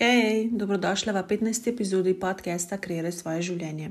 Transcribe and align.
Hej, 0.00 0.56
dobrodošla 0.56 1.12
v 1.12 1.28
15. 1.28 1.76
epizodi 1.76 2.16
podcasta 2.16 2.80
Kreiraj 2.80 3.12
svoje 3.20 3.42
življenje. 3.52 3.90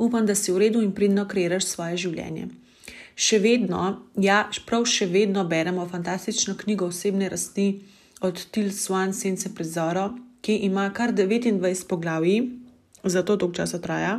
Upam, 0.00 0.24
da 0.24 0.32
si 0.32 0.48
v 0.48 0.62
redu 0.62 0.80
in 0.80 0.94
pridno 0.96 1.26
kreiraš 1.28 1.66
svoje 1.68 1.98
življenje. 2.00 2.46
Še 3.12 3.36
vedno, 3.44 4.08
ja, 4.16 4.38
prav 4.64 4.86
še 4.88 5.04
vedno 5.12 5.44
beremo 5.44 5.84
fantastično 5.84 6.56
knjigo 6.56 6.88
osebne 6.88 7.28
rasti 7.28 7.66
od 8.24 8.40
Till 8.56 8.72
Swan 8.72 9.12
Sence 9.12 9.52
Prezoro, 9.52 10.06
ki 10.40 10.64
ima 10.64 10.88
kar 10.96 11.12
29 11.12 11.84
poglavij, 11.92 12.40
zato 13.04 13.36
dolg 13.36 13.52
časa 13.60 13.84
traja, 13.84 14.16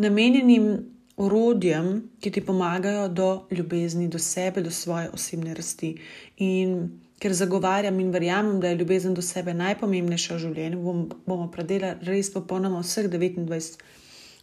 namenjenim 0.00 0.72
orodjem, 1.20 2.08
ki 2.24 2.32
ti 2.32 2.40
pomagajo 2.40 3.04
do 3.12 3.30
ljubezni, 3.52 4.08
do 4.08 4.16
sebe, 4.16 4.64
do 4.64 4.72
svoje 4.72 5.12
osebne 5.12 5.52
rasti. 5.52 5.98
In 6.40 7.02
ker 7.22 7.34
zagovarjam 7.38 8.00
in 8.00 8.10
verjamem, 8.10 8.58
da 8.60 8.68
je 8.68 8.80
ljubezen 8.80 9.14
do 9.14 9.22
sebe 9.22 9.54
najpomembnejša 9.54 10.34
v 10.34 10.42
življenju, 10.42 10.78
bom, 10.82 11.02
bomo 11.26 11.46
predelali 11.54 12.08
res 12.08 12.32
popolnoma 12.34 12.80
vseh 12.82 13.06
29 13.12 13.78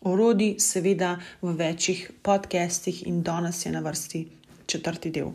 orodij, 0.08 0.56
seveda 0.64 1.18
v 1.42 1.56
večjih 1.60 2.06
podcestih, 2.24 3.02
in 3.08 3.20
danes 3.24 3.66
je 3.66 3.72
na 3.76 3.84
vrsti 3.84 4.22
četrti 4.66 5.12
del. 5.12 5.34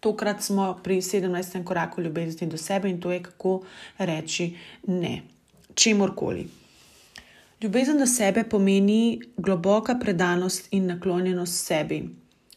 Tokrat 0.00 0.40
smo 0.42 0.78
pri 0.82 1.02
17. 1.04 1.64
koraku 1.64 2.00
ljubezni 2.00 2.48
do 2.48 2.56
sebe 2.56 2.88
in 2.88 3.00
to 3.00 3.12
je 3.12 3.20
kako 3.22 3.60
reči 3.98 4.54
ne, 4.86 5.22
čemorkoli. 5.74 6.46
Ljubezen 7.60 7.98
do 7.98 8.06
sebe 8.06 8.46
pomeni 8.48 9.20
globoka 9.36 9.98
predanost 10.00 10.68
in 10.70 10.86
naklonjenost 10.86 11.66
sebi. 11.66 12.00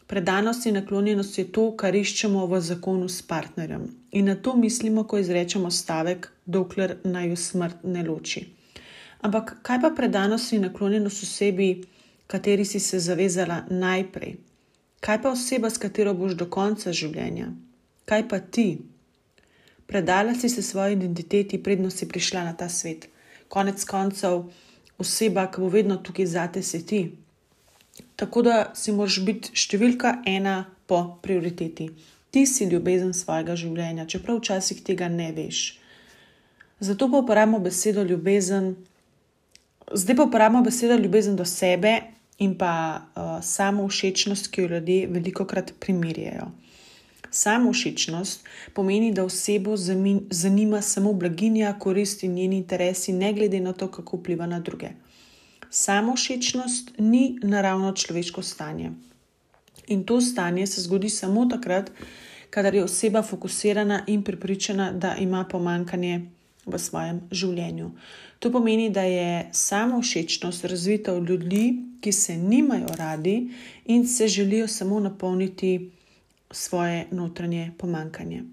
Predanost 0.08 0.66
in 0.66 0.74
naklonjenost 0.74 1.38
je 1.38 1.46
to, 1.52 1.70
kar 1.78 1.96
iščemo 1.96 2.46
v 2.48 2.60
zakonu 2.62 3.08
s 3.10 3.22
partnerjem. 3.22 3.88
In 4.12 4.26
na 4.26 4.36
to 4.36 4.56
mislimo, 4.56 5.04
ko 5.08 5.18
izrečemo 5.18 5.72
stavek, 5.72 6.28
dokler 6.46 6.98
naj 7.04 7.30
jo 7.30 7.36
smrt 7.36 7.84
ne 7.84 8.04
loči. 8.04 8.46
Ampak 9.24 9.56
kaj 9.64 9.80
pa 9.82 9.94
predanost 9.96 10.54
in 10.54 10.68
naklonjenost 10.68 11.24
osebi, 11.24 11.70
kateri 12.28 12.66
si 12.66 12.80
se 12.80 13.00
zavezala 13.00 13.64
najprej? 13.70 14.36
Kaj 15.00 15.22
pa 15.22 15.32
oseba, 15.32 15.70
s 15.70 15.78
katero 15.78 16.14
boš 16.14 16.36
do 16.40 16.50
konca 16.52 16.92
življenja? 16.92 17.48
Kaj 18.06 18.28
pa 18.28 18.40
ti? 18.40 18.68
Predala 19.88 20.36
si 20.36 20.50
se 20.50 20.62
svoji 20.62 20.94
identiteti, 20.94 21.64
predno 21.64 21.90
si 21.90 22.08
prišla 22.08 22.44
na 22.44 22.54
ta 22.54 22.70
svet. 22.70 23.08
Konec 23.48 23.84
koncev, 23.86 24.46
oseba, 24.98 25.48
ki 25.52 25.62
bo 25.62 25.72
vedno 25.72 25.98
tukaj 25.98 26.26
zate, 26.26 26.64
si 26.64 26.86
ti. 26.86 27.02
Tako 28.16 28.42
da 28.42 28.72
si 28.76 28.92
moraš 28.92 29.20
biti 29.26 29.54
številka 29.58 30.20
ena 30.30 30.64
po 30.90 31.04
prioriteti. 31.22 31.90
Ti 32.34 32.46
si 32.50 32.66
ljubezen 32.70 33.14
svojega 33.14 33.56
življenja, 33.58 34.08
čeprav 34.10 34.40
včasih 34.40 34.82
tega 34.86 35.10
ne 35.10 35.30
veš. 35.36 35.62
Zato 36.84 37.10
pa 37.12 37.22
uporabimo 37.22 37.60
besedo 37.64 38.04
ljubezen, 38.04 38.74
zdaj 39.94 40.18
pa 40.18 40.26
uporabimo 40.26 40.64
besedo 40.66 40.98
ljubezen 40.98 41.38
do 41.38 41.46
sebe 41.46 41.94
in 42.42 42.58
pa 42.58 42.74
uh, 42.98 43.38
samo 43.46 43.86
všečnost, 43.88 44.50
ki 44.50 44.66
jo 44.66 44.72
ljudje 44.74 45.08
veliko 45.14 45.46
krat 45.46 45.72
primerjajo. 45.80 46.50
Samo 47.34 47.72
všečnost 47.74 48.50
pomeni, 48.74 49.14
da 49.14 49.24
osebo 49.26 49.78
zanima 49.78 50.82
samo 50.82 51.14
blaginja, 51.14 51.74
korist 51.80 52.24
in 52.24 52.34
njeni 52.34 52.58
interesi, 52.58 53.14
ne 53.14 53.34
glede 53.34 53.62
na 53.62 53.74
to, 53.74 53.88
kako 53.92 54.18
vpliva 54.18 54.50
na 54.50 54.60
druge 54.60 54.94
samošečnost 55.74 56.92
ni 56.98 57.40
naravno 57.44 57.94
človeško 57.94 58.42
stanje. 58.42 58.92
In 59.88 60.04
to 60.04 60.22
stanje 60.22 60.68
se 60.68 60.82
zgodi 60.82 61.10
samo 61.10 61.46
takrat, 61.46 61.92
kadar 62.50 62.76
je 62.76 62.84
oseba 62.84 63.22
fokusirana 63.22 64.04
in 64.08 64.24
pripričana, 64.24 64.92
da 64.92 65.16
ima 65.16 65.44
pomankanje 65.50 66.22
v 66.66 66.80
svojem 66.80 67.22
življenju. 67.32 67.90
To 68.40 68.52
pomeni, 68.52 68.90
da 68.90 69.02
je 69.02 69.50
samošečnost 69.52 70.66
razvita 70.66 71.14
v 71.14 71.26
ljudi, 71.26 71.64
ki 72.02 72.12
se 72.12 72.38
nimajo 72.38 72.94
radi 72.98 73.50
in 73.86 74.08
se 74.08 74.28
želijo 74.28 74.68
samo 74.68 75.00
napolniti 75.00 75.92
svoje 76.52 77.08
notranje 77.12 77.72
pomankanje. 77.78 78.44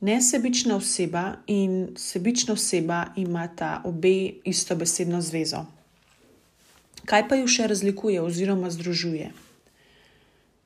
Nesebična 0.00 0.76
oseba 0.76 1.24
in 1.46 1.88
sebična 1.96 2.54
oseba 2.54 3.04
imata 3.16 3.82
obe 3.84 4.30
isto 4.44 4.76
besedno 4.76 5.20
zvezo. 5.20 5.66
Kaj 7.04 7.28
pa 7.28 7.36
ju 7.36 7.46
še 7.48 7.66
razlikuje 7.66 8.20
oziroma 8.22 8.70
združuje? 8.70 9.30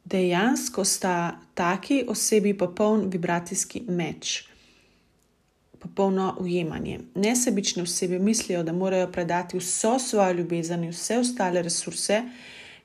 Dejansko 0.05 0.85
sta 0.85 1.41
taki 1.55 2.05
osebi 2.09 2.53
popoln 2.59 3.09
vibracijski 3.11 3.85
meč, 3.89 4.45
popolno 5.81 6.35
ujemanje. 6.41 6.99
Nesebične 7.15 7.83
osebe 7.83 8.19
mislijo, 8.19 8.63
da 8.63 8.73
morajo 8.73 9.09
predati 9.13 9.59
vso 9.59 9.99
svojo 9.99 10.33
ljubezen 10.33 10.85
in 10.85 10.93
vse 10.93 11.19
ostale 11.19 11.63
resurse, 11.63 12.21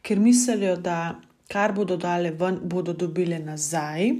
ker 0.01 0.19
mislijo, 0.19 0.75
da 0.75 1.19
kar 1.47 1.73
bodo 1.73 1.97
dale 1.97 2.31
ven, 2.31 2.59
bodo 2.63 2.93
dobile 2.93 3.39
nazaj. 3.39 4.13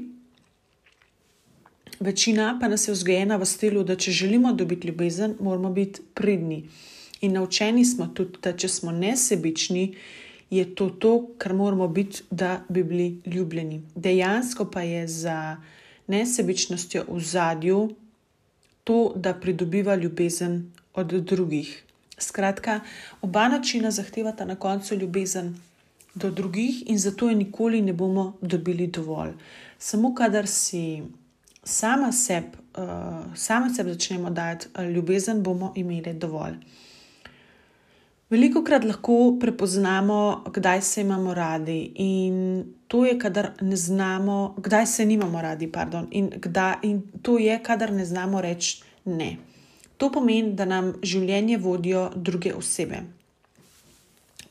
Večina 1.99 2.57
pa 2.61 2.67
nas 2.67 2.87
je 2.87 2.93
vzgojena 2.93 3.35
v 3.37 3.45
stilu, 3.45 3.83
da 3.83 3.95
če 3.95 4.11
želimo 4.11 4.53
dobiti 4.53 4.87
ljubezen, 4.87 5.35
moramo 5.39 5.71
biti 5.71 6.01
pridni. 6.13 6.63
In 7.21 7.33
naučeni 7.33 7.85
smo 7.85 8.07
tudi, 8.07 8.39
da 8.43 8.53
če 8.57 8.67
smo 8.67 8.91
nesebični, 8.91 9.95
je 10.49 10.63
to 10.75 10.89
to, 10.89 11.13
kar 11.37 11.53
moramo 11.53 11.87
biti, 11.87 12.23
da 12.31 12.61
bi 12.69 12.83
bili 12.83 13.21
ljubljeni. 13.25 13.81
Dejansko 13.95 14.65
pa 14.65 14.81
je 14.81 15.07
za 15.07 15.57
nesebičnostjo 16.07 17.05
v 17.07 17.19
zadju 17.19 17.89
to, 18.83 19.13
da 19.15 19.33
pridobiva 19.33 19.95
ljubezen 19.95 20.71
od 20.93 21.13
drugih. 21.13 21.83
Skratka, 22.17 22.79
oba 23.21 23.47
načina 23.47 23.91
zahtevata 23.91 24.45
na 24.45 24.55
koncu 24.55 24.95
ljubezen 24.95 25.55
do 26.15 26.31
drugih, 26.31 26.83
in 26.89 26.97
zato 26.97 27.29
je 27.29 27.35
nikoli 27.35 27.81
ne 27.81 27.93
bomo 27.93 28.33
dobili 28.41 28.87
dovolj. 28.87 29.31
Samo 29.77 30.15
kadar 30.15 30.47
si 30.47 31.03
sama 31.63 32.11
sebi 32.11 32.57
uh, 32.77 33.71
seb 33.75 33.87
začnemo 33.87 34.29
dajati 34.29 34.67
ljubezen, 34.93 35.43
bomo 35.43 35.73
imeli 35.75 36.13
dovolj. 36.13 36.53
Veliko 38.29 38.61
krat 38.63 38.83
lahko 38.85 39.37
prepoznamo, 39.41 40.43
kdaj 40.53 40.81
se 40.81 41.01
imamo 41.01 41.33
radi, 41.33 41.79
in 41.95 42.65
to 42.87 43.05
je, 43.05 43.15
kadar 43.19 43.51
ne 43.61 43.75
znamo, 43.75 44.55
kdaj 44.57 44.85
se 44.85 45.05
nimamo 45.05 45.41
radi, 45.41 45.71
pardon, 45.71 46.07
in, 46.11 46.29
kdaj, 46.35 46.75
in 46.83 47.01
to 47.21 47.37
je, 47.37 47.55
kadar 47.63 47.91
ne 47.91 48.05
znamo 48.05 48.41
reči 48.41 48.83
ne. 49.05 49.37
To 49.97 50.11
pomeni, 50.11 50.53
da 50.53 50.65
nam 50.65 50.91
življenje 51.03 51.57
vodijo 51.57 52.03
druge 52.15 52.53
osebe. 52.53 53.01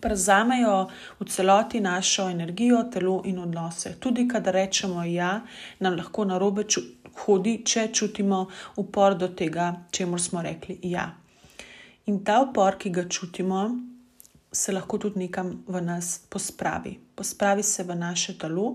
Prevzamejo 0.01 0.75
v 1.21 1.29
celoti 1.31 1.81
našo 1.81 2.27
energijo, 2.31 2.83
telo 2.93 3.23
in 3.31 3.39
odnose. 3.39 3.95
Tudi, 4.01 4.27
kadar 4.29 4.55
rečemo 4.55 5.07
ja, 5.07 5.31
nam 5.79 5.95
lahko 5.95 6.27
na 6.27 6.39
robe 6.39 6.67
hodi, 7.23 7.61
če 7.65 7.89
čutimo 7.95 8.45
upor 8.77 9.15
do 9.15 9.29
tega, 9.29 9.71
čemu 9.91 10.19
smo 10.19 10.43
rekli 10.43 10.81
ja. 10.83 11.09
In 12.09 12.25
ta 12.25 12.41
upor, 12.41 12.79
ki 12.81 12.91
ga 12.91 13.05
čutimo, 13.09 13.63
se 14.53 14.73
lahko 14.73 14.99
tudi 14.99 15.19
nekam 15.19 15.51
v 15.69 15.81
nas 15.85 16.21
pospravi. 16.31 16.99
Pospravi 17.15 17.63
se 17.63 17.85
v 17.85 17.95
naše 17.95 18.39
telo 18.39 18.75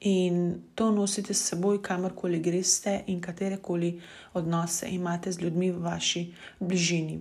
in 0.00 0.62
to 0.74 0.90
nosite 0.90 1.34
s 1.34 1.46
seboj, 1.46 1.78
kamorkoli 1.82 2.40
greste 2.40 3.04
in 3.06 3.20
katerekoli 3.20 4.00
odnose 4.34 4.88
imate 4.90 5.32
z 5.32 5.40
ljudmi 5.40 5.70
v 5.70 5.82
vaši 5.82 6.32
bližini. 6.60 7.20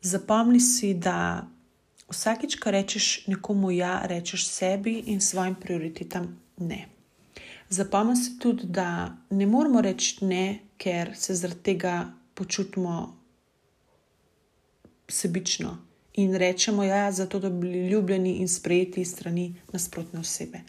Zapomni 0.00 0.60
si, 0.60 0.94
da 0.94 1.44
vsakič, 2.08 2.56
ko 2.56 2.70
rečeš 2.70 3.26
nekomu 3.26 3.70
ja, 3.70 4.00
rečeš 4.06 4.46
sebi 4.48 4.98
in 5.12 5.20
svojim 5.20 5.54
prioritetam 5.54 6.40
ne. 6.58 6.88
Zapomni 7.68 8.16
si 8.16 8.38
tudi, 8.38 8.66
da 8.66 9.16
ne 9.30 9.46
moramo 9.46 9.80
reči 9.80 10.24
ne, 10.24 10.58
ker 10.76 11.12
se 11.16 11.34
zaradi 11.34 11.62
tega 11.62 12.12
počutimo 12.34 13.23
sebično 15.08 15.78
in 16.14 16.34
rečemo, 16.34 16.84
ja, 16.84 17.12
zato 17.12 17.38
da 17.38 17.50
bi 17.50 17.60
bili 17.60 17.88
ljubljeni 17.88 18.32
in 18.32 18.48
sprejeti 18.48 19.04
strani 19.04 19.54
nasprotne 19.72 20.20
osebe. 20.20 20.60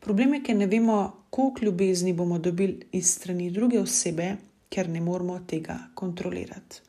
Problem 0.00 0.34
je, 0.34 0.42
ker 0.42 0.56
ne 0.56 0.66
vemo, 0.66 1.24
koliko 1.30 1.64
ljubezni 1.64 2.12
bomo 2.12 2.38
dobili 2.38 2.86
iz 2.92 3.10
strani 3.14 3.50
druge 3.50 3.80
osebe, 3.80 4.36
ker 4.68 4.88
ne 4.88 5.00
moremo 5.00 5.40
tega 5.46 5.78
kontrolirati. 5.94 6.80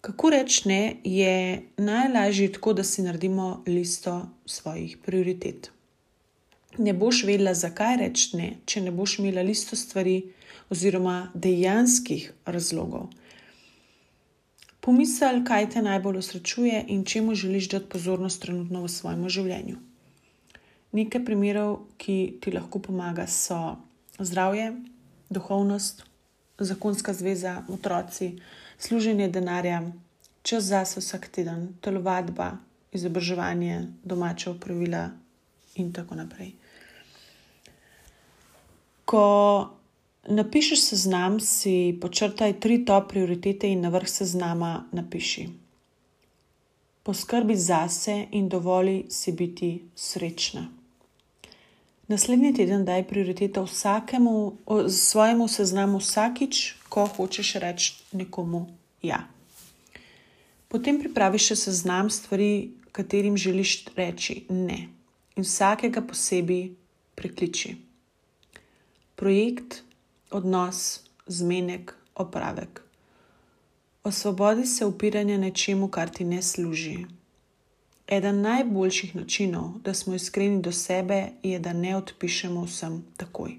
Kako 0.00 0.30
reči 0.30 0.68
ne, 0.68 0.96
je 1.04 1.62
najlažje 1.76 2.52
tako, 2.52 2.72
da 2.72 2.84
si 2.84 3.02
naredimo 3.02 3.62
listo 3.66 4.28
svojih 4.46 4.98
prioritet. 5.06 5.70
Ne 6.78 6.92
boš 6.92 7.24
vedela, 7.24 7.54
zakaj 7.54 7.96
reči 7.96 8.36
ne, 8.36 8.50
če 8.66 8.80
ne 8.80 8.90
boš 8.90 9.18
imela 9.18 9.42
listo 9.42 9.76
stvari 9.76 10.22
oziroma 10.70 11.30
dejanskih 11.34 12.32
razlogov. 12.46 13.08
Pomisli, 14.86 15.42
kaj 15.44 15.64
te 15.70 15.80
najbolj 15.82 16.18
osrečuje 16.18 16.84
in 16.88 17.04
čemu 17.04 17.34
želiš 17.34 17.68
dati 17.68 17.88
pozornost 17.90 18.42
trenutno 18.42 18.84
v 18.84 18.88
svojem 18.88 19.24
življenju. 19.28 19.80
Nekaj 20.94 21.24
primerov, 21.26 21.80
ki 21.98 22.38
ti 22.38 22.52
lahko 22.54 22.78
pomaga, 22.78 23.24
so 23.26 23.80
zdravje, 24.18 24.68
duhovnost, 25.28 26.04
zakonska 26.58 27.14
zveza, 27.18 27.64
otroci, 27.66 28.36
služenje 28.78 29.26
denarja, 29.28 29.80
čas 30.46 30.70
zase 30.70 31.02
vsak 31.02 31.26
teden, 31.34 31.72
telovadba, 31.82 32.52
izobraževanje, 32.94 33.88
domača 34.06 34.52
upravila 34.54 35.08
in 35.82 35.90
tako 35.92 36.14
naprej. 36.14 36.52
Ko 39.04 39.26
napišeš 40.28 40.80
seznam, 40.80 41.40
si 41.40 41.98
počrtaj 42.00 42.60
tri 42.60 42.84
top 42.84 43.10
prioritete 43.12 43.68
in 43.68 43.80
na 43.80 43.88
vrh 43.88 44.08
seznama 44.08 44.84
napiši. 44.92 45.48
Poskrbi 47.02 47.56
zase 47.56 48.26
in 48.32 48.48
dovoli 48.48 49.06
si 49.10 49.32
biti 49.32 49.84
srečna. 49.94 50.66
Naslednji 52.08 52.54
teden 52.54 52.84
daj 52.84 53.02
prioriteto 53.06 53.62
vsakemu, 53.66 54.56
svojemu 54.88 55.48
seznamu 55.48 55.98
vsakič, 55.98 56.74
ko 56.88 57.06
hočeš 57.06 57.54
reči 57.62 57.94
nekomu 58.12 58.66
ja. 59.02 59.26
Potem 60.68 60.98
pripravi 61.02 61.38
še 61.38 61.56
seznam 61.58 62.10
stvari, 62.10 62.70
katerim 62.94 63.36
želiš 63.36 63.86
reči 63.94 64.44
ne, 64.50 64.86
in 65.34 65.46
vsakega 65.46 66.02
posebej 66.02 66.70
prekliči. 67.18 67.74
Projekt, 69.16 69.85
odnos, 70.30 71.00
zmenek, 71.26 71.94
opravek. 72.14 72.82
Osvobodi 74.04 74.66
se 74.66 74.86
upiranja 74.86 75.38
nečemu, 75.38 75.88
kar 75.88 76.08
ti 76.08 76.24
ne 76.24 76.42
služi. 76.42 77.06
Eden 78.06 78.40
najboljših 78.40 79.16
načinov, 79.16 79.78
da 79.84 79.94
smo 79.94 80.14
iskreni 80.14 80.62
do 80.62 80.72
sebe, 80.72 81.28
je, 81.42 81.58
da 81.58 81.72
ne 81.72 81.96
odpišemo 81.96 82.64
vsem 82.64 83.04
takoj. 83.16 83.56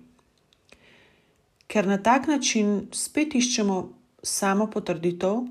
Ker 1.68 1.88
na 1.88 1.98
tak 2.04 2.28
način 2.28 2.88
spet 2.94 3.36
iščemo 3.36 3.94
samo 4.24 4.70
potrditev, 4.72 5.44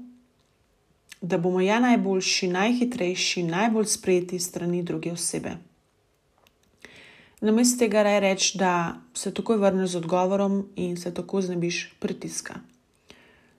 da 1.20 1.38
bomo 1.38 1.60
ja 1.60 1.80
najboljši, 1.80 2.48
najhitrejši, 2.48 3.42
najbolj 3.42 3.84
sprejeti 3.84 4.38
strani 4.38 4.82
druge 4.82 5.12
osebe. 5.12 5.56
Namesto 7.40 7.78
tega 7.78 8.02
raje 8.02 8.20
reči, 8.20 8.58
da 8.58 8.96
se 9.14 9.34
takoj 9.34 9.56
vrneš 9.60 9.90
z 9.90 9.96
odgovorom 9.96 10.68
in 10.76 10.96
se 10.96 11.14
tako 11.14 11.40
znebiš 11.40 11.94
pritiska. 12.00 12.54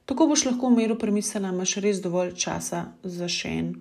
Tako 0.06 0.28
boš 0.28 0.46
lahko 0.46 0.70
v 0.70 0.78
miru 0.78 0.96
premislila, 0.98 1.52
imaš 1.54 1.76
res 1.84 2.02
dovolj 2.02 2.34
časa 2.40 2.86
za 3.04 3.28
še 3.30 3.52
en 3.60 3.74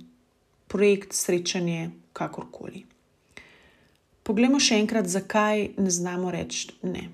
projekt, 0.69 1.15
srečanje, 1.15 1.91
kakorkoli. 2.13 2.85
Poglejmo 4.27 4.61
še 4.61 4.81
enkrat, 4.83 5.07
zakaj 5.09 5.69
ne 5.79 5.91
znamo 5.91 6.33
reči 6.35 6.75
ne. 6.83 7.07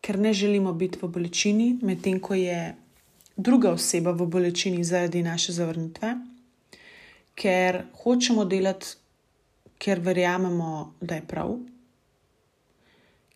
Ker 0.00 0.18
ne 0.18 0.32
želimo 0.32 0.72
biti 0.72 1.00
v 1.02 1.10
bolečini, 1.10 1.68
medtem 1.82 2.20
ko 2.20 2.38
je 2.38 2.74
druga 3.36 3.72
oseba 3.74 4.12
v 4.12 4.28
bolečini 4.30 4.84
zaradi 4.84 5.22
naše 5.22 5.52
zavrnitve, 5.52 6.14
ker 7.34 7.82
hočemo 8.04 8.44
delati 8.44 8.94
ker 9.84 10.00
verjamemo, 10.00 10.94
da 11.00 11.18
je 11.18 11.26
prav, 11.28 11.58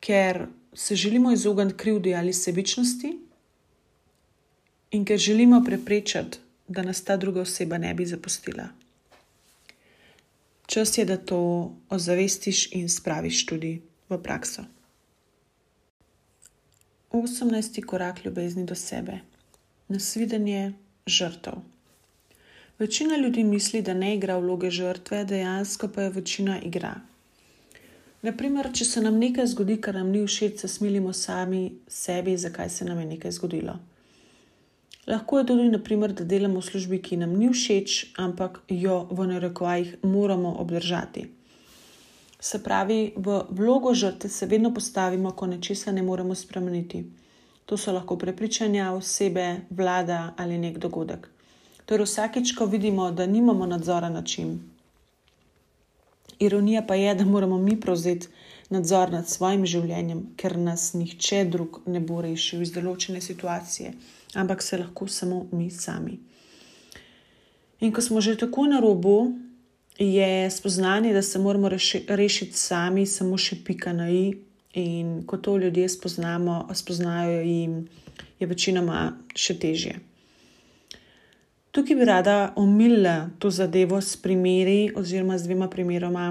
ker 0.01 0.47
se 0.73 0.97
želimo 0.97 1.33
izogniti 1.33 1.77
krivdi 1.77 2.15
ali 2.15 2.33
sebičnosti, 2.33 3.19
in 4.91 5.05
ker 5.05 5.19
želimo 5.19 5.63
preprečiti, 5.65 6.39
da 6.69 6.83
nas 6.83 7.05
ta 7.05 7.17
druga 7.17 7.41
oseba 7.41 7.79
ne 7.79 7.95
bi 7.95 8.07
zapustila. 8.07 8.69
Čas 10.67 10.99
je, 10.99 11.05
da 11.05 11.17
to 11.17 11.73
ozavestiš 11.89 12.73
in 12.73 12.89
spraviš 12.89 13.47
tudi 13.47 13.81
v 14.09 14.19
prakso. 14.23 14.65
18. 17.11 17.85
korak 17.87 18.25
ljubezni 18.25 18.65
do 18.65 18.75
sebe. 18.75 19.21
Nasvidenje 19.89 20.73
žrtev. 21.07 21.53
Večina 22.79 23.17
ljudi 23.17 23.45
misli, 23.45 23.83
da 23.83 23.95
ne 23.95 24.15
igra 24.15 24.37
vloge 24.39 24.71
žrtve, 24.71 25.25
dejansko 25.25 25.89
pa 25.95 26.03
je 26.03 26.11
večina 26.11 26.61
igra. 26.63 26.95
Naprimer, 28.23 28.69
če 28.75 28.85
se 28.85 29.01
nam 29.03 29.17
nekaj 29.19 29.47
zgodi, 29.51 29.81
kar 29.83 29.97
nam 29.99 30.13
ni 30.15 30.21
všeč, 30.27 30.61
se 30.61 30.69
smilimo 30.69 31.13
sami 31.13 31.63
sebi, 31.89 32.37
zakaj 32.37 32.69
se 32.71 32.85
nam 32.85 33.01
je 33.01 33.07
nekaj 33.07 33.33
zgodilo. 33.35 33.75
Lahko 35.07 35.39
je 35.39 35.47
tudi, 35.47 35.69
naprimer, 35.73 36.13
da 36.13 36.25
delamo 36.25 36.61
v 36.61 36.67
službi, 36.69 37.01
ki 37.03 37.17
nam 37.17 37.33
ni 37.39 37.49
všeč, 37.51 37.97
ampak 38.19 38.61
jo 38.69 39.01
v 39.11 39.27
narekovajih 39.27 39.97
moramo 40.03 40.53
obdržati. 40.63 41.25
Se 42.41 42.61
pravi, 42.63 43.13
v 43.17 43.41
vlogo 43.51 43.95
žrtve 43.95 44.31
se 44.31 44.47
vedno 44.47 44.71
postavimo, 44.75 45.33
ko 45.33 45.47
nečesa 45.47 45.93
ne 45.93 46.03
moremo 46.03 46.35
spremeniti. 46.35 47.03
To 47.67 47.77
so 47.77 47.93
lahko 47.93 48.17
prepričanja 48.17 48.93
osebe, 48.93 49.49
vlada 49.71 50.35
ali 50.37 50.59
nek 50.59 50.79
dogodek. 50.79 51.29
Torej, 51.89 52.05
vsakeč, 52.05 52.53
ko 52.53 52.67
vidimo, 52.69 53.11
da 53.17 53.27
nimamo 53.27 53.67
nadzora 53.67 54.11
nad 54.13 54.27
čim. 54.29 54.59
Ironija 56.39 56.83
pa 56.87 56.95
je, 56.95 57.15
da 57.15 57.25
moramo 57.25 57.59
mi 57.59 57.81
prevzeti 57.81 58.29
nadzor 58.69 59.13
nad 59.13 59.29
svojim 59.29 59.65
življenjem, 59.67 60.21
ker 60.37 60.59
nas 60.61 60.93
nihče 60.93 61.47
drug 61.49 61.81
ne 61.87 62.01
bo 62.05 62.21
rešil 62.21 62.63
iz 62.63 62.75
določene 62.75 63.23
situacije, 63.25 63.93
ampak 64.37 64.63
se 64.63 64.79
lahko 64.79 65.09
samo 65.09 65.47
mi 65.53 65.71
sami. 65.71 66.19
In 67.81 67.95
ko 67.97 68.05
smo 68.05 68.21
že 68.21 68.37
tako 68.37 68.67
na 68.69 68.83
robu, 68.85 69.33
je 69.99 70.51
spoznanje, 70.51 71.15
da 71.17 71.23
se 71.23 71.39
moramo 71.39 71.69
reši, 71.73 72.05
rešiti 72.09 72.59
sami, 72.59 73.07
samo 73.07 73.39
še 73.39 73.63
pika 73.65 73.97
na 73.97 74.11
i. 74.11 74.37
In 74.79 75.23
ko 75.27 75.41
to 75.41 75.57
ljudje 75.57 75.89
spoznamo, 75.89 76.69
spoznajo, 76.75 77.41
jim 77.43 77.81
je 78.39 78.47
večinoma 78.47 79.01
še 79.35 79.57
težje. 79.59 79.97
Tukaj 81.73 81.97
bi 81.97 82.05
rada 82.05 82.53
omilila 82.57 83.31
to 83.39 83.51
zadevo 83.51 84.01
s 84.01 84.17
primeri, 84.17 84.91
oziroma 84.97 85.39
z 85.39 85.45
dvema 85.45 85.69
primeroma, 85.69 86.31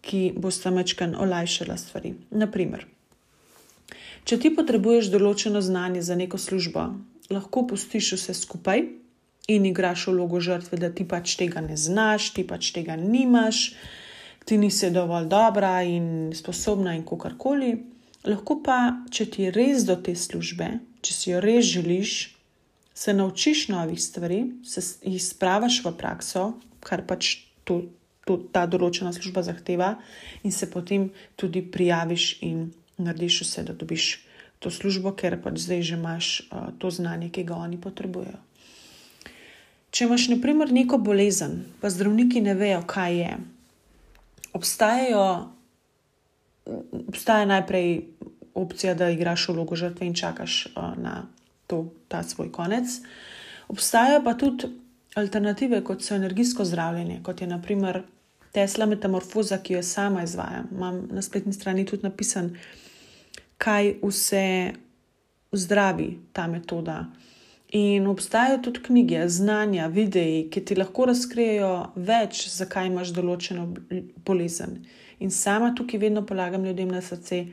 ki 0.00 0.32
bosta 0.36 0.70
mečkan 0.70 1.14
olajšala 1.18 1.76
stvari. 1.76 2.14
Naprimer, 2.30 2.86
če 4.24 4.38
ti 4.40 4.52
potrebuješ 4.54 5.10
določeno 5.12 5.60
znanje 5.60 6.04
za 6.06 6.16
neko 6.16 6.38
službo, 6.38 6.86
lahko 7.30 7.66
pustiš 7.66 8.14
vse 8.16 8.34
skupaj 8.34 8.86
in 9.50 9.66
igraš 9.66 10.06
vlogo 10.08 10.40
žrtve, 10.40 10.78
da 10.78 10.92
ti 10.94 11.04
pač 11.04 11.34
tega 11.36 11.60
ne 11.60 11.76
znaš, 11.76 12.30
ti 12.34 12.46
pač 12.46 12.70
tega 12.76 12.96
nimaš, 12.96 13.72
ti 14.46 14.58
nisi 14.58 14.90
dovolj 14.94 15.26
dobra 15.30 15.80
in 15.82 16.30
sposobna 16.34 16.94
in 16.94 17.02
kakorkoli. 17.06 17.74
Lahko 18.26 18.60
pa, 18.62 18.78
če 19.10 19.26
ti 19.34 19.50
res 19.50 19.86
do 19.88 19.96
te 19.96 20.14
službe, 20.14 20.76
če 21.02 21.12
si 21.16 21.30
jo 21.32 21.40
res 21.42 21.66
želiš, 21.66 22.18
se 23.00 23.14
naučiš 23.14 23.68
novih 23.68 24.02
stvari, 24.02 24.44
se 24.64 24.80
jih 25.02 25.22
spravaš 25.24 25.80
v 25.84 25.92
prakso, 25.96 26.52
kar 26.84 27.00
pač 27.08 27.30
to, 27.64 27.80
to, 28.28 28.36
ta 28.52 28.66
določena 28.68 29.12
služba 29.16 29.40
zahteva, 29.46 29.94
in 30.44 30.52
se 30.52 30.68
potem 30.68 31.08
tudi 31.40 31.62
prijaviš 31.64 32.26
in 32.44 32.66
narediš 33.00 33.40
vse, 33.46 33.64
da 33.70 33.72
dobiš 33.72 34.10
to 34.60 34.68
službo, 34.68 35.14
ker 35.16 35.38
pač 35.40 35.62
zdaj 35.64 35.82
že 35.88 35.96
imaš 35.96 36.28
uh, 36.52 36.68
to 36.76 36.92
znanje, 36.92 37.30
ki 37.32 37.46
ga 37.48 37.56
oni 37.64 37.80
potrebujejo. 37.80 38.36
Če 39.90 40.04
imaš, 40.04 40.28
na 40.28 40.36
primer, 40.44 40.68
neko 40.68 41.00
bolezen, 41.00 41.64
pa 41.80 41.88
zdravniki 41.88 42.44
ne 42.44 42.52
vejo, 42.54 42.84
kaj 42.84 43.16
je, 43.16 43.32
obstajajo, 44.52 45.26
obstaja 47.08 47.48
najprej 47.48 47.90
opcija, 48.54 48.92
da 48.94 49.08
igraš 49.08 49.48
vlogo 49.48 49.72
žrtve 49.72 50.04
in 50.04 50.14
čakaš 50.14 50.66
uh, 50.76 50.92
na 51.00 51.22
to, 51.70 51.84
ta 52.08 52.22
svoj 52.26 52.50
konec. 52.52 52.98
Obstajajo 53.70 54.24
pa 54.24 54.34
tudi 54.34 54.70
alternative, 55.14 55.84
kot 55.84 56.02
so 56.02 56.14
energijsko 56.14 56.64
zdravljenje, 56.64 57.20
kot 57.22 57.40
je 57.40 57.46
naprimer 57.46 58.02
Tesla 58.52 58.86
metamorfoza, 58.86 59.58
ki 59.62 59.78
jo 59.78 59.82
sama 59.82 60.22
izvajam. 60.26 60.68
Imam 60.72 61.02
na 61.10 61.22
spletni 61.22 61.52
strani 61.52 61.86
tudi 61.86 62.02
napisan, 62.02 62.54
kaj 63.58 63.94
vse 64.02 64.72
zdravi 65.52 66.18
ta 66.32 66.46
metoda. 66.46 67.04
In 67.72 68.06
obstajajo 68.06 68.58
tudi 68.62 68.82
knjige, 68.82 69.28
znanja, 69.28 69.86
videi, 69.86 70.48
ki 70.50 70.64
ti 70.64 70.74
lahko 70.74 71.06
razkrijejo 71.06 71.70
več, 71.94 72.48
zakaj 72.50 72.90
imaš 72.90 73.12
določeno 73.14 73.68
bolezen. 74.26 74.80
In 75.22 75.30
sama 75.30 75.70
tukaj 75.78 76.00
vedno 76.02 76.24
polagam 76.26 76.64
ljudem 76.66 76.90
na 76.90 77.02
srce, 77.04 77.44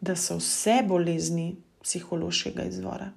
da 0.00 0.16
so 0.16 0.38
vse 0.40 0.78
bolezni 0.88 1.50
psihološkega 1.84 2.64
izvora. 2.70 3.10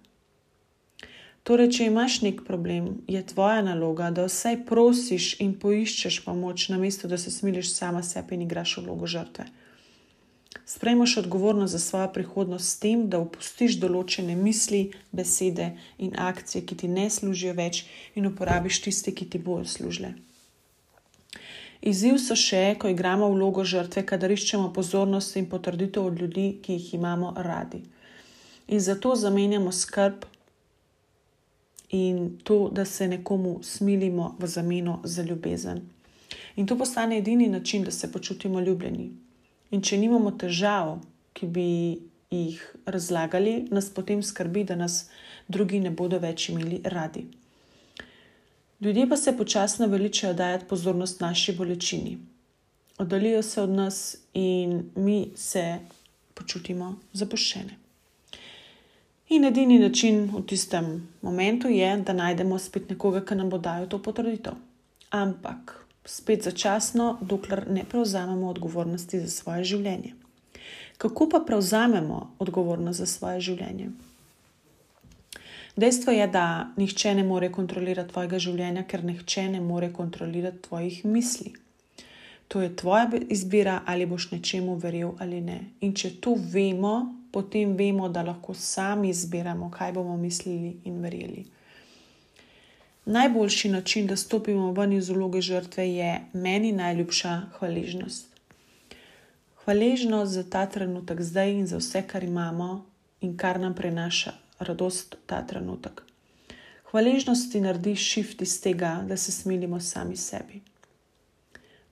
Torej, 1.50 1.72
če 1.74 1.86
imaš 1.89 2.20
nek 2.22 2.44
problem, 2.46 3.00
je 3.10 3.20
tvoja 3.25 3.63
naloga, 3.65 4.12
da 4.13 4.27
vsaj 4.27 4.60
prosiš 4.70 5.32
in 5.41 5.56
poiščeš 5.58 6.20
pomoč, 6.22 6.68
namesto 6.70 7.10
da 7.10 7.18
se 7.18 7.34
smiliš 7.34 7.72
sama 7.74 8.03
sebi 8.06 8.38
in 8.38 8.44
igraš 8.46 8.75
vlogo 8.84 9.10
žrtve. 9.10 9.48
Sprejmoš 10.70 11.18
odgovornost 11.24 11.74
za 11.74 11.82
svojo 11.82 12.12
prihodnost 12.13 12.70
s 12.70 12.77
tem, 12.86 13.08
da 13.10 13.24
opustiš 13.25 13.79
določene 13.82 14.38
misli, 14.38 14.84
besede 15.10 15.72
in 15.98 16.13
akcije, 16.29 16.68
ki 16.70 16.77
ti 16.84 16.94
ne 16.94 17.10
služijo 17.10 17.58
več, 17.58 17.82
in 18.13 18.29
uporabiš 18.29 18.84
tiste, 18.86 19.18
ki 19.18 19.25
ti 19.25 19.41
bojo 19.41 19.65
služile. 19.65 20.13
Izziv 21.82 22.22
so 22.22 22.38
še, 22.38 22.75
ko 22.77 22.94
igramo 22.94 23.34
vlogo 23.34 23.65
žrtve, 23.65 24.06
kadar 24.06 24.38
iščemo 24.38 24.70
pozornost 24.77 25.41
in 25.41 25.50
potrditev 25.50 26.13
od 26.13 26.22
ljudi, 26.22 26.51
ki 26.62 26.77
jih 26.77 26.94
imamo 27.01 27.34
radi. 27.41 27.88
In 28.70 28.86
zato 28.86 29.18
zamenjamo 29.18 29.74
skrb 29.74 30.28
in 31.89 32.38
to, 32.43 32.69
da 32.74 32.86
se 32.86 33.08
nekomu 33.08 33.60
smilimo 33.63 34.36
v 34.39 34.48
zameno 34.48 35.01
za 35.03 35.24
ljubezen. 35.24 35.81
In 36.55 36.67
to 36.67 36.77
postane 36.77 37.17
edini 37.17 37.48
način, 37.48 37.84
da 37.84 37.91
se 37.91 38.12
počutimo 38.12 38.60
ljubljeni. 38.60 39.12
In 39.72 39.81
če 39.81 39.98
nimamo 39.98 40.31
težav, 40.31 41.00
ki 41.34 41.48
bi 41.48 41.67
jih 42.31 42.75
razlagali, 42.86 43.67
nas 43.72 43.89
potem 43.93 44.24
skrbi, 44.24 44.63
da 44.63 44.75
nas 44.75 45.10
drugi 45.48 45.79
ne 45.79 45.91
bodo 45.91 46.19
več 46.19 46.50
imeli 46.50 46.81
radi. 46.84 47.25
Ljudje 48.81 49.10
pa 49.10 49.17
se 49.17 49.38
počasno 49.38 49.88
veličajo 49.88 50.34
dajati 50.34 50.65
pozornost 50.69 51.22
naši 51.22 51.55
bolečini. 51.55 52.17
Oddalijo 52.98 53.41
se 53.43 53.62
od 53.62 53.69
nas 53.69 54.17
in 54.34 54.84
mi 54.96 55.31
se 55.36 55.79
počutimo 56.34 56.96
zapuščene. 57.13 57.88
In 59.29 59.45
edini 59.45 59.79
način 59.79 60.24
v 60.33 60.41
tistem 60.48 61.07
momentu 61.21 61.67
je, 61.69 61.98
da 61.98 62.13
najdemo 62.13 62.57
spet 62.59 62.89
nekoga, 62.89 63.21
ki 63.21 63.36
nam 63.36 63.50
bo 63.50 63.57
dal 63.57 63.86
to 63.88 64.00
potrditev. 64.01 64.55
Ampak 65.09 65.75
spet 66.05 66.43
začasno, 66.43 67.17
dokler 67.21 67.67
ne 67.69 67.83
prevzamemo 67.89 68.50
odgovornosti 68.50 69.19
za 69.19 69.29
svoje 69.29 69.63
življenje. 69.63 70.15
Kako 70.98 71.29
pa 71.29 71.43
prevzamemo 71.45 72.36
odgovornost 72.39 73.00
za 73.00 73.05
svoje 73.05 73.41
življenje? 73.41 73.91
Dejstvo 75.77 76.12
je, 76.12 76.25
da 76.27 76.74
nihče 76.77 77.13
ne 77.15 77.24
more 77.24 77.51
kontrolirati 77.51 78.09
tvojega 78.12 78.39
življenja, 78.39 78.83
ker 78.83 79.05
nihče 79.05 79.45
ne 79.53 79.62
more 79.62 79.93
kontrolirati 79.93 80.65
tvojih 80.65 81.05
misli. 81.05 81.53
To 82.50 82.62
je 82.62 82.74
tvoja 82.75 83.05
izbira, 83.29 83.83
ali 83.86 84.09
boš 84.09 84.31
nečemu 84.31 84.75
verjel 84.81 85.13
ali 85.19 85.41
ne. 85.41 85.59
In 85.86 85.93
če 85.93 86.15
to 86.17 86.33
vemo, 86.33 86.95
potem 87.31 87.75
vemo, 87.77 88.09
da 88.09 88.21
lahko 88.21 88.53
sami 88.53 89.09
izbiramo, 89.09 89.71
kaj 89.71 89.91
bomo 89.93 90.17
mislili 90.17 90.77
in 90.83 91.01
verjeli. 91.01 91.45
Najboljši 93.05 93.69
način, 93.69 94.07
da 94.07 94.15
stopimo 94.15 94.71
ven 94.71 94.93
iz 94.93 95.09
vloge 95.09 95.41
žrtve, 95.41 95.89
je 95.89 96.21
meni 96.33 96.71
najljubša 96.71 97.41
hvaležnost. 97.57 98.27
Hvaležnost 99.63 100.31
za 100.31 100.43
ta 100.50 100.65
trenutek 100.65 101.21
zdaj 101.21 101.51
in 101.51 101.67
za 101.67 101.77
vse, 101.77 102.03
kar 102.07 102.24
imamo 102.24 102.86
in 103.21 103.38
kar 103.38 103.59
nam 103.59 103.75
prenaša 103.75 104.33
radost 104.59 105.15
ta 105.25 105.41
trenutek. 105.48 106.01
Hvaležnost 106.91 107.51
ti 107.51 107.62
naredi 107.62 107.95
šift 107.95 108.41
iz 108.41 108.62
tega, 108.62 109.03
da 109.07 109.17
se 109.17 109.31
smilimo 109.31 109.79
sami 109.79 110.17
sebi. 110.17 110.62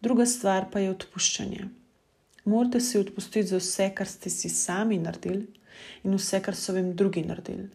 Druga 0.02 0.26
stvar 0.26 0.66
pa 0.72 0.80
je 0.80 0.90
odpuščanje. 0.92 1.68
Morate 2.48 2.80
si 2.80 2.96
odpustiti 2.98 3.48
za 3.48 3.58
vse, 3.60 3.90
kar 3.96 4.08
ste 4.08 4.30
si 4.30 4.50
sami 4.50 4.98
naredili 4.98 5.48
in 6.04 6.14
vse, 6.16 6.40
kar 6.40 6.56
so 6.56 6.74
vam 6.74 6.94
drugi 6.96 7.26
naredili. 7.28 7.68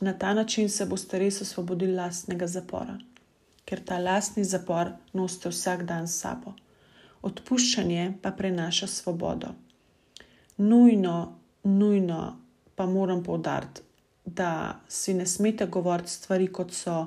Na 0.00 0.12
ta 0.18 0.34
način 0.34 0.70
se 0.70 0.86
boste 0.86 1.18
res 1.18 1.38
osvobodili 1.44 1.94
lastnega 1.94 2.46
zapora, 2.50 2.96
ker 3.64 3.84
ta 3.86 4.00
lastni 4.02 4.42
zapor 4.44 4.90
nosite 5.12 5.52
vsak 5.54 5.84
dan 5.86 6.08
s 6.08 6.18
sabo. 6.18 6.56
Odpuščanje 7.22 8.08
pa 8.22 8.32
prenaša 8.34 8.90
svobodo. 8.90 9.54
Nujno, 10.58 11.38
nujno 11.62 12.20
pa 12.74 12.86
moram 12.86 13.22
poudariti, 13.22 13.86
da 14.24 14.80
si 14.88 15.14
ne 15.14 15.26
smete 15.26 15.66
govoriti 15.66 16.10
stvari, 16.10 16.50
kot 16.52 16.74
so 16.74 17.04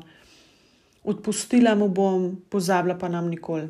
odpustila 1.04 1.76
mu 1.76 1.90
bom, 1.90 2.36
pozabila 2.50 2.96
pa 2.98 3.12
nam 3.12 3.28
nikoli. 3.28 3.68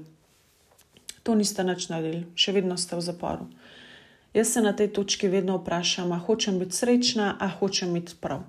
To 1.26 1.36
niste 1.36 1.66
nič 1.66 1.90
naredili, 1.90 2.28
še 2.38 2.54
vedno 2.54 2.78
ste 2.78 2.96
v 2.96 3.02
zaporu. 3.02 3.50
Jaz 4.36 4.54
se 4.54 4.62
na 4.62 4.76
tej 4.78 4.92
točki 4.94 5.28
vedno 5.32 5.58
vprašam, 5.58 6.14
a 6.14 6.22
hočem 6.22 6.60
biti 6.62 6.78
srečna, 6.78 7.34
a 7.40 7.50
hočem 7.50 7.92
imeti 7.92 8.14
prav. 8.22 8.46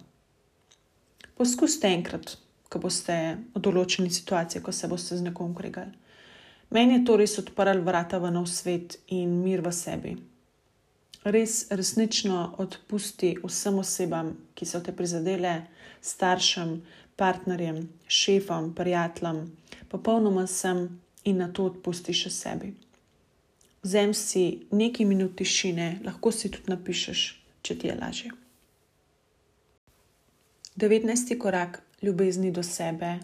Poskusite 1.41 1.89
enkrat, 1.89 2.37
ko 2.69 2.83
boste 2.83 3.17
v 3.55 3.63
določeni 3.63 4.13
situaciji, 4.13 4.61
ko 4.61 4.75
se 4.77 4.91
boste 4.93 5.17
z 5.17 5.31
nekom 5.31 5.57
kregali. 5.57 5.95
Meni 6.71 6.99
je 6.99 7.05
to 7.09 7.17
res 7.17 7.39
odprlo 7.41 7.79
vrata 7.87 8.21
v 8.21 8.35
nov 8.35 8.51
svet 8.51 8.99
in 9.09 9.41
mir 9.41 9.63
v 9.65 9.73
sebi 9.73 10.17
res 11.27 11.67
resnično 11.71 12.55
odpusti 12.63 13.35
vsem 13.43 13.79
osebam, 13.83 14.31
ki 14.55 14.67
so 14.67 14.81
te 14.81 14.95
prizadele, 14.95 15.67
staršem, 16.01 16.79
partnerjem, 17.19 17.81
šefom, 18.07 18.71
prijateljem, 18.77 19.47
popolnoma 19.91 20.47
sem 20.47 20.87
in 21.27 21.43
na 21.43 21.49
to 21.53 21.67
odpusti 21.67 22.15
še 22.15 22.31
sebi. 22.31 22.73
Vzem 23.83 24.15
si 24.15 24.67
nekaj 24.73 25.07
minut 25.07 25.37
tišine, 25.39 26.01
lahko 26.07 26.33
si 26.33 26.51
tudi 26.51 26.73
napišeš, 26.73 27.23
če 27.63 27.79
ti 27.79 27.91
je 27.91 27.95
lažje. 27.99 28.31
19. 30.77 31.39
korak 31.39 31.83
ljubezni 32.03 32.51
do 32.51 32.63
sebe, 32.63 33.19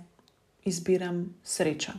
izbiram 0.65 1.35
srečo. 1.45 1.93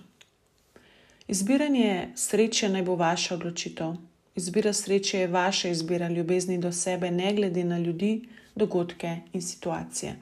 Izbiranje 1.28 2.14
sreče 2.16 2.70
naj 2.70 2.84
bo 2.84 2.96
vaša 2.96 3.36
odločitev. 3.36 3.96
Izbira 4.36 4.74
sreče 4.74 5.20
je 5.20 5.28
vaša 5.28 5.70
izbira 5.70 6.10
ljubezni 6.10 6.58
do 6.58 6.72
sebe, 6.72 7.12
ne 7.12 7.34
glede 7.34 7.64
na 7.64 7.78
ljudi, 7.78 8.28
dogodke 8.56 9.18
in 9.34 9.42
situacije. 9.42 10.16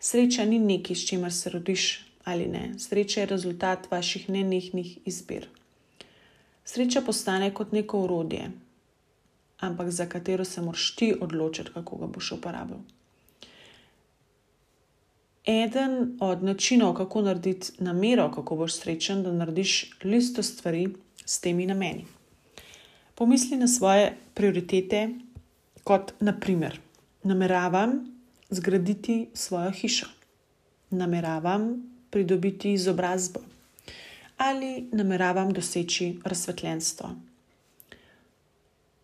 Sreča 0.00 0.44
ni 0.44 0.58
nekaj, 0.58 0.96
s 0.96 1.06
čimer 1.06 1.32
se 1.32 1.50
rodiš 1.50 2.09
ali 2.24 2.46
ne. 2.46 2.78
Sreča 2.78 3.20
je 3.20 3.26
rezultat 3.26 3.90
vaših 3.90 4.30
nenehnih 4.30 4.98
izbir. 5.04 5.48
Sreča 6.64 7.00
postane 7.00 7.54
kot 7.54 7.72
neko 7.72 8.00
urodje, 8.00 8.50
ampak 9.60 9.90
za 9.90 10.06
katero 10.06 10.44
se 10.44 10.62
moraš 10.62 10.94
ti 10.96 11.14
odločiti, 11.20 11.70
kako 11.74 11.96
ga 11.96 12.06
boš 12.06 12.32
uporabil. 12.32 12.76
Eden 15.46 16.18
od 16.20 16.42
načinov, 16.44 16.94
kako 16.94 17.22
narediti 17.22 17.72
namero, 17.78 18.30
kako 18.30 18.56
boš 18.56 18.74
srečen, 18.74 19.22
da 19.22 19.32
narediš 19.32 19.96
listo 20.04 20.42
stvari 20.42 20.88
s 21.24 21.40
temi 21.40 21.66
nameni. 21.66 22.06
Pomisli 23.14 23.56
na 23.56 23.68
svoje 23.68 24.16
prioritete, 24.34 25.08
kot 25.84 26.12
naprimer, 26.20 26.78
nameravam 27.22 28.20
zgraditi 28.50 29.30
svojo 29.34 29.70
hišo, 29.70 30.06
nameravam 30.90 31.90
pridobiti 32.10 32.72
izobrazbo 32.72 33.40
ali 34.40 34.88
nameravam 34.92 35.52
doseči 35.52 36.14
razsvetljenstvo. 36.24 37.10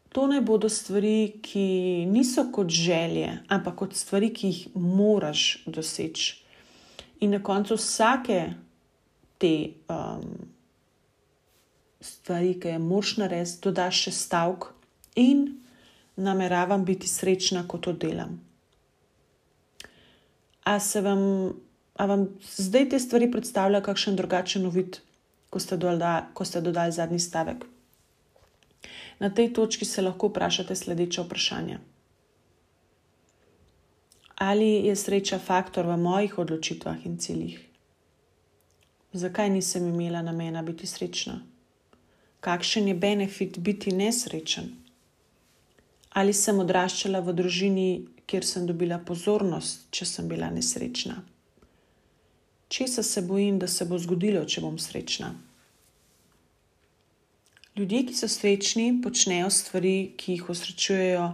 To 0.08 0.26
naj 0.26 0.40
bodo 0.40 0.68
stvari, 0.68 1.32
ki 1.42 2.06
niso 2.08 2.46
kot 2.52 2.68
želje, 2.72 3.34
ampak 3.48 3.74
kot 3.76 3.94
stvari, 3.94 4.30
ki 4.34 4.46
jih 4.46 4.68
moraš 4.74 5.42
doseči. 5.66 6.38
In 7.20 7.36
na 7.36 7.42
koncu 7.42 7.76
vsake 7.76 8.38
te 9.38 9.52
um, 9.92 10.24
stvari, 12.00 12.54
ki 12.60 12.68
je 12.68 12.78
moč 12.78 13.18
narediti, 13.20 13.60
dodaš 13.68 14.06
še 14.06 14.14
stavek 14.22 14.70
in 15.20 15.44
nameravam 16.16 16.84
biti 16.84 17.12
srečna, 17.12 17.66
ko 17.68 17.76
to 17.78 17.92
delam. 17.92 18.38
A 20.64 20.80
se 20.80 21.04
vam, 21.04 21.52
a 21.96 22.06
vam 22.06 22.28
zdaj 22.56 22.88
te 22.88 22.98
stvari 23.00 23.30
predstavlja 23.32 23.80
kakšen 23.80 24.16
drugačen 24.16 24.66
uvid, 24.66 25.00
ko 25.50 25.60
ste, 25.60 25.76
doda, 25.76 26.28
ko 26.34 26.44
ste 26.44 26.60
dodali 26.60 26.92
zadnji 26.92 27.18
stavek? 27.18 27.64
Na 29.18 29.30
tej 29.30 29.52
točki 29.52 29.84
se 29.84 30.02
lahko 30.02 30.28
vprašate 30.28 30.76
sledeče 30.76 31.22
vprašanje. 31.22 31.78
Ali 34.36 34.68
je 34.84 34.96
sreča 34.96 35.38
faktor 35.38 35.86
v 35.86 35.96
mojih 35.96 36.38
odločitvah 36.38 37.06
in 37.06 37.18
ciljih? 37.18 37.60
Zakaj 39.12 39.50
nisem 39.50 39.88
imela 39.88 40.22
namena 40.22 40.62
biti 40.62 40.86
srečna? 40.86 41.40
kakšen 42.46 42.88
je 42.88 42.94
benefit 42.94 43.58
biti 43.58 43.92
nesrečen. 43.92 44.68
Ali 46.16 46.32
sem 46.32 46.60
odraščala 46.62 47.20
v 47.20 47.32
družini, 47.40 47.88
kjer 48.26 48.46
sem 48.46 48.68
dobila 48.68 48.98
pozornost, 49.08 49.88
če 49.90 50.06
sem 50.06 50.28
bila 50.30 50.48
nesrečna? 50.54 51.18
Česa 52.68 53.02
se 53.02 53.22
bojim, 53.22 53.58
da 53.58 53.68
se 53.68 53.84
bo 53.84 53.98
zgodilo, 53.98 54.44
če 54.44 54.60
bom 54.60 54.78
srečna? 54.78 55.34
Ljudje, 57.76 58.06
ki 58.08 58.14
so 58.14 58.28
srečni, 58.28 58.88
počnejo 59.02 59.50
stvari, 59.50 60.14
ki 60.16 60.38
jih 60.38 60.48
osrečujejo 60.50 61.26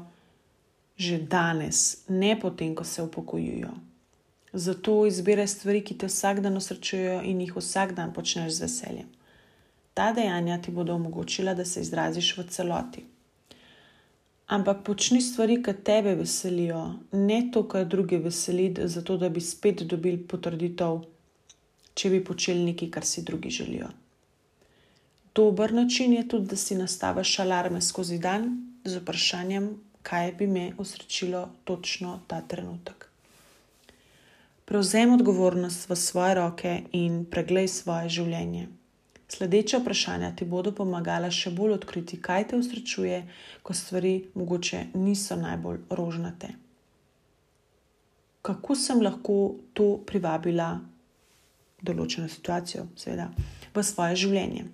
že 1.03 1.19
danes, 1.19 2.05
ne 2.09 2.37
potem, 2.41 2.75
ko 2.75 2.85
se 2.85 3.03
upokojujo. 3.03 3.71
Zato 4.53 5.07
izbiraj 5.07 5.49
stvari, 5.49 5.81
ki 5.85 5.97
te 5.99 6.07
vsak 6.07 6.43
dan 6.45 6.57
osrečujejo 6.57 7.23
in 7.27 7.41
jih 7.41 7.57
vsak 7.57 7.95
dan 7.97 8.13
počneš 8.13 8.53
z 8.59 8.67
veseljem. 8.67 9.09
Ta 9.95 10.13
dejanja 10.13 10.61
ti 10.63 10.71
bodo 10.71 10.95
omogočila, 10.95 11.55
da 11.55 11.65
se 11.65 11.81
izraziš 11.81 12.37
v 12.39 12.45
celoti. 12.49 13.05
Ampak 14.47 14.85
počni 14.85 15.21
stvari, 15.21 15.63
ki 15.63 15.75
tebe 15.85 16.15
veselijo, 16.15 16.83
ne 17.13 17.41
to, 17.53 17.65
kar 17.69 17.89
druge 17.89 18.19
veseli, 18.19 18.69
zato 18.85 19.17
da 19.17 19.29
bi 19.29 19.41
spet 19.41 19.83
dobil 19.89 20.21
potrditev, 20.29 21.01
če 21.95 22.11
bi 22.11 22.25
počeli 22.25 22.65
nekaj, 22.73 22.91
kar 22.91 23.05
si 23.05 23.23
drugi 23.23 23.51
želijo. 23.51 23.89
Dober 25.35 25.73
način 25.73 26.13
je 26.13 26.29
tudi, 26.29 26.47
da 26.47 26.57
si 26.57 26.75
nastaviš 26.75 27.39
alarme 27.39 27.81
skozi 27.81 28.19
dan 28.19 28.51
z 28.85 29.01
vprašanjem, 29.01 29.71
kaj 30.03 30.33
bi 30.33 30.47
me 30.47 30.73
osrečilo 30.79 31.49
točno 31.65 32.21
ta 32.27 32.41
trenutek. 32.41 33.09
Prevzem 34.65 35.13
odgovornost 35.15 35.89
v 35.89 35.97
svoje 35.97 36.35
roke 36.35 36.83
in 36.93 37.25
preglej 37.31 37.69
svoje 37.69 38.09
življenje. 38.09 38.69
Sledeče 39.29 39.79
vprašanja 39.79 40.35
ti 40.37 40.45
bodo 40.45 40.75
pomagala 40.77 41.31
še 41.33 41.51
bolj 41.57 41.79
odkriti, 41.79 42.19
kaj 42.21 42.51
te 42.51 42.59
usrečuje, 42.61 43.23
ko 43.63 43.75
stvari 43.75 44.13
mogoče 44.35 44.85
niso 44.95 45.37
najbolj 45.41 45.79
rožnate. 45.91 46.51
Kako 48.43 48.77
sem 48.77 49.01
lahko 49.01 49.37
to 49.73 49.87
privabila, 50.07 50.75
določeno 51.83 52.29
situacijo, 52.29 52.87
seveda, 52.97 53.29
v 53.75 53.85
svoje 53.85 54.17
življenje? 54.25 54.67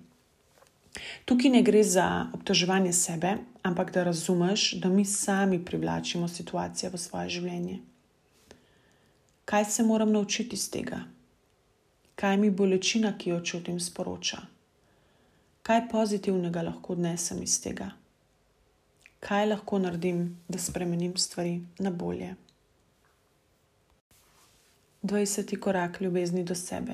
Tukaj 1.29 1.53
ne 1.53 1.61
gre 1.63 1.83
za 1.85 2.05
obtoževanje 2.33 2.93
sebe, 2.93 3.35
ampak 3.63 3.93
da 3.93 4.03
razumeš, 4.07 4.73
da 4.81 4.89
mi 4.89 5.05
sami 5.05 5.61
privlačimo 5.65 6.27
situacije 6.27 6.89
v 6.89 7.01
svoje 7.01 7.37
življenje. 7.37 7.79
Kaj 9.45 9.65
se 9.65 9.83
moram 9.83 10.11
naučiti 10.13 10.57
iz 10.57 10.69
tega? 10.69 11.03
kaj 12.19 12.37
mi 12.37 12.49
bolečina, 12.51 13.13
ki 13.17 13.29
jo 13.29 13.39
čutim, 13.41 13.79
sporoča. 13.79 14.41
Kaj 15.63 15.85
pozitivnega 15.91 16.61
lahko 16.67 16.93
odnesem 16.97 17.39
iz 17.43 17.55
tega? 17.63 17.91
Kaj 19.23 19.45
lahko 19.47 19.79
naredim, 19.79 20.25
da 20.47 20.59
spremenim 20.59 21.15
stvari 21.17 21.61
na 21.79 21.91
bolje? 21.91 22.33
20. 25.03 25.59
korak 25.59 26.01
ljubezni 26.01 26.43
do 26.43 26.55
sebe. 26.55 26.93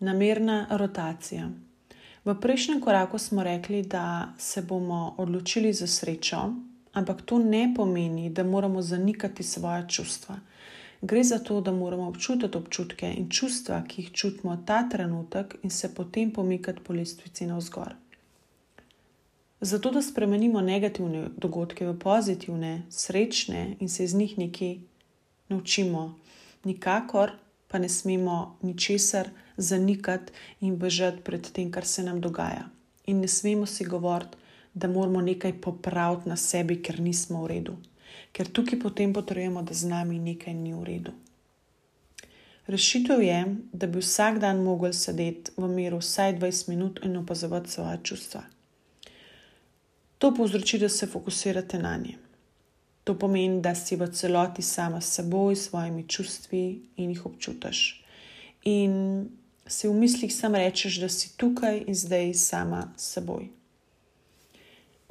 Namerna 0.00 0.66
rotacija. 0.70 1.50
V 2.24 2.34
prejšnjem 2.40 2.80
koraku 2.80 3.18
smo 3.18 3.42
rekli, 3.42 3.82
da 3.82 4.32
se 4.38 4.62
bomo 4.62 5.14
odločili 5.18 5.72
za 5.72 5.86
srečo, 5.86 6.54
ampak 6.92 7.22
to 7.22 7.38
ne 7.38 7.72
pomeni, 7.76 8.30
da 8.30 8.44
moramo 8.44 8.82
zanikati 8.82 9.42
svoje 9.42 9.84
čustva. 9.88 10.36
Gre 11.02 11.24
za 11.24 11.38
to, 11.38 11.60
da 11.60 11.72
moramo 11.72 12.08
občutiti 12.08 12.58
občutke 12.58 13.14
in 13.16 13.28
čustva, 13.30 13.82
ki 13.88 14.02
jih 14.02 14.12
čutimo 14.12 14.56
ta 14.66 14.88
trenutek, 14.88 15.56
in 15.62 15.70
se 15.70 15.94
potem 15.94 16.30
pomikati 16.30 16.80
po 16.84 16.92
lestvici 16.92 17.46
navzgor. 17.46 17.94
Zato, 19.60 19.90
da 19.90 20.02
spremenimo 20.02 20.60
negativne 20.60 21.28
dogodke 21.36 21.86
v 21.86 21.98
pozitivne, 21.98 22.82
srečne 22.90 23.76
in 23.80 23.88
se 23.88 24.04
iz 24.04 24.14
njih 24.14 24.38
nekaj 24.38 24.76
naučimo, 25.48 26.14
nikakor 26.64 27.32
pa 27.68 27.78
ne 27.78 27.88
smemo 27.88 28.58
ničesar 28.62 29.28
zanikati 29.56 30.32
in 30.60 30.76
bežati 30.76 31.22
pred 31.22 31.50
tem, 31.52 31.70
kar 31.70 31.86
se 31.86 32.02
nam 32.02 32.20
dogaja. 32.20 32.68
In 33.06 33.20
ne 33.20 33.28
smemo 33.28 33.66
si 33.66 33.84
govoriti, 33.84 34.36
da 34.74 34.88
moramo 34.88 35.20
nekaj 35.20 35.60
popraviti 35.60 36.28
na 36.28 36.36
sebi, 36.36 36.82
ker 36.82 37.00
nismo 37.00 37.42
v 37.42 37.48
redu 37.48 37.76
ker 38.34 38.50
tukaj 38.50 38.80
potem 38.82 39.12
potrebujemo, 39.14 39.62
da 39.62 39.74
z 39.74 39.86
nami 39.86 40.18
nekaj 40.18 40.54
ni 40.54 40.74
v 40.74 40.82
redu. 40.84 41.12
Rešitev 42.66 43.20
je, 43.22 43.38
da 43.72 43.86
bi 43.86 44.00
vsak 44.00 44.40
dan 44.40 44.64
mogel 44.64 44.92
sedeti 44.96 45.52
v 45.56 45.68
miru 45.68 46.00
vsaj 46.00 46.38
20 46.40 46.68
minut 46.72 47.00
in 47.04 47.16
opazovati 47.20 47.70
svoje 47.70 47.98
čustva. 48.02 48.42
To 50.18 50.32
povzroči, 50.34 50.78
da 50.78 50.88
se 50.88 51.06
fokusirate 51.06 51.78
na 51.78 51.96
nje. 51.96 52.16
To 53.04 53.14
pomeni, 53.18 53.60
da 53.60 53.74
si 53.74 53.96
v 53.96 54.08
celoti 54.08 54.62
sama 54.62 55.00
s 55.00 55.16
seboj, 55.16 55.56
s 55.56 55.68
svojimi 55.68 56.06
čustvi 56.08 56.80
in 56.96 57.10
jih 57.12 57.26
občutiš. 57.26 58.04
In 58.64 59.28
si 59.66 59.88
v 59.88 59.92
mislih 59.92 60.32
sam 60.32 60.54
rečeš, 60.54 61.00
da 61.00 61.08
si 61.08 61.36
tukaj 61.36 61.84
in 61.86 61.94
zdaj 61.94 62.34
sama 62.34 62.88
s 62.96 63.12
seboj. 63.16 63.48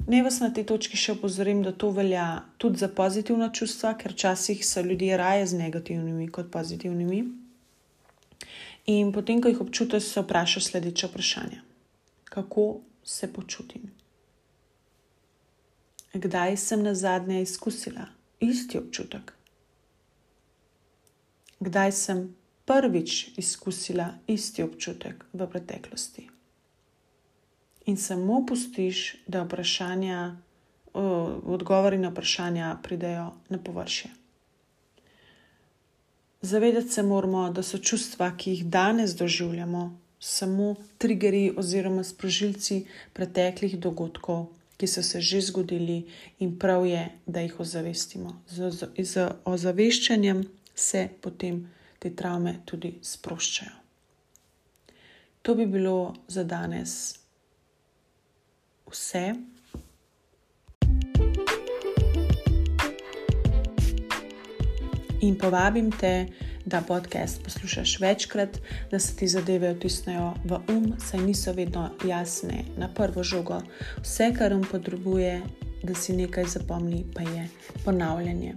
Naj 0.06 0.22
vas 0.22 0.40
na 0.42 0.50
tej 0.52 0.66
točki 0.68 0.98
še 1.00 1.14
opozorim, 1.16 1.62
da 1.64 1.72
to 1.72 1.88
velja 1.94 2.44
tudi 2.60 2.82
za 2.82 2.90
pozitivna 2.92 3.48
čustva, 3.54 3.94
ker 3.96 4.12
včasih 4.12 4.60
so 4.66 4.82
ljudje 4.84 5.16
raje 5.16 5.46
z 5.46 5.60
negativnimi 5.62 6.28
kot 6.28 6.50
pozitivnimi. 6.52 7.22
In 8.92 9.12
potem, 9.16 9.40
ko 9.40 9.48
jih 9.48 9.62
občutiš, 9.64 10.10
se 10.12 10.20
vprašaš 10.20 10.68
sledeče 10.68 11.08
vprašanje: 11.08 11.62
Kako 12.28 12.66
se 13.04 13.32
počutim? 13.32 13.88
Kdaj 16.14 16.56
sem 16.56 16.82
na 16.82 16.94
zadnje 16.94 17.42
izkusila 17.42 18.06
isti 18.40 18.78
občutek? 18.78 19.32
Kdaj 21.60 21.92
sem 21.92 22.36
prvič 22.64 23.34
izkusila 23.36 24.14
isti 24.26 24.62
občutek 24.62 25.24
v 25.32 25.50
preteklosti? 25.50 26.28
in 27.86 27.96
samo 27.96 28.46
pustiš, 28.46 29.16
da 29.26 29.46
odgovori 31.44 31.98
na 31.98 32.08
vprašanja 32.08 32.76
pridejo 32.82 33.30
na 33.48 33.58
površje. 33.58 34.10
Zavedati 36.40 36.88
se 36.88 37.02
moramo, 37.02 37.50
da 37.50 37.62
so 37.62 37.78
čustva, 37.78 38.36
ki 38.36 38.50
jih 38.50 38.66
danes 38.66 39.16
doživljamo, 39.16 39.98
samo 40.20 40.74
triggeri 40.98 41.52
oziroma 41.56 42.04
sprožilci 42.04 42.84
preteklih 43.12 43.78
dogodkov, 43.80 44.46
ki 44.76 44.86
so 44.86 45.02
se 45.02 45.20
že 45.20 45.40
zgodili, 45.40 46.04
in 46.38 46.58
prav 46.58 46.86
je, 46.86 47.08
da 47.26 47.40
jih 47.40 47.60
ozavestimo. 47.60 48.42
Z, 48.48 48.70
z, 48.70 48.88
z 48.98 49.28
ozaveščanjem 49.44 50.44
se 50.74 51.08
potem 51.20 51.64
te 51.98 52.10
travme 52.10 52.60
tudi 52.64 52.98
sproščajo. 53.02 53.84
To 55.42 55.54
bi 55.54 55.66
bilo 55.66 56.14
za 56.28 56.44
danes 56.44 57.18
vse. 58.88 59.34
In 65.20 65.36
povabim 65.40 65.90
te, 65.92 66.26
da 66.64 66.80
podcast 66.80 67.42
poslušaš 67.44 68.00
večkrat, 68.00 68.58
da 68.90 68.98
se 68.98 69.16
ti 69.16 69.28
zadeve 69.28 69.74
vtisnejo 69.74 70.34
v 70.44 70.58
um, 70.68 70.92
saj 70.98 71.20
niso 71.20 71.52
vedno 71.52 71.90
jasne 72.08 72.64
na 72.76 72.88
prvo 72.88 73.22
žogo. 73.22 73.60
Vse, 74.02 74.32
kar 74.38 74.52
um 74.52 74.64
potrebuje, 74.70 75.42
da 75.82 75.94
si 75.94 76.16
nekaj 76.16 76.44
zapomni, 76.44 77.04
pa 77.14 77.22
je 77.22 77.48
ponavljanje. 77.84 78.54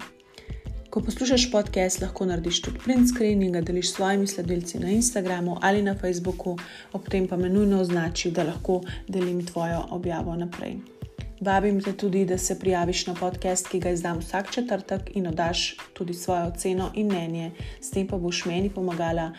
Ko 0.89 1.01
poslušaš 1.01 1.51
podcast, 1.51 2.01
lahko 2.01 2.25
narediš 2.25 2.61
tudi 2.61 2.79
print 2.79 3.09
screen 3.09 3.43
in 3.43 3.51
ga 3.51 3.61
deliš 3.61 3.91
s 3.91 3.95
svojimi 3.95 4.27
sledilci 4.27 4.79
na 4.79 4.89
Instagramu 4.89 5.57
ali 5.61 5.81
na 5.81 5.95
Facebooku, 5.95 6.57
ob 6.93 7.09
tem 7.09 7.27
pa 7.27 7.37
me 7.37 7.49
nujno 7.49 7.81
označi, 7.81 8.31
da 8.31 8.43
lahko 8.43 8.81
delim 9.07 9.45
tvojo 9.45 9.85
objavo 9.89 10.35
naprej. 10.35 10.96
Vabim 11.41 11.81
te 11.81 11.93
tudi, 11.93 12.25
da 12.25 12.37
se 12.37 12.59
prijaviš 12.59 13.07
na 13.07 13.13
podcast, 13.13 13.67
ki 13.67 13.79
ga 13.79 13.89
izdam 13.89 14.19
vsak 14.19 14.51
četrtek 14.51 15.01
in 15.13 15.27
oddaš 15.27 15.75
tudi 15.93 16.13
svojo 16.13 16.47
oceno 16.47 16.91
in 16.95 17.07
mnenje, 17.07 17.51
s 17.81 17.91
tem 17.91 18.07
pa 18.07 18.17
boš 18.17 18.45
meni 18.45 18.69
pomagala, 18.69 19.31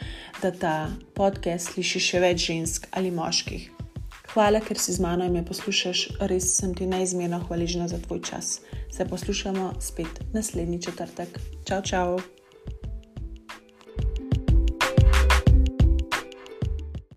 da 0.42 0.50
ta 0.50 0.90
podcast 1.14 1.72
sliši 1.72 2.00
še 2.00 2.22
več 2.22 2.46
žensk 2.46 2.86
ali 2.90 3.10
moških. 3.10 3.70
Hvala, 4.28 4.60
ker 4.60 4.78
si 4.78 4.92
z 4.92 5.02
mano 5.02 5.26
in 5.26 5.32
me 5.32 5.44
poslušaš, 5.44 6.06
res 6.30 6.52
sem 6.60 6.74
ti 6.74 6.86
neizmerno 6.86 7.40
hvaležna 7.48 7.88
za 7.88 7.98
tvoj 7.98 8.22
čas. 8.22 8.60
Se 8.94 9.04
poslušamo 9.08 9.72
spet 9.80 10.22
naslednji 10.32 10.82
četrtek. 10.82 11.40
Čau, 11.64 11.82
čau! 11.82 12.37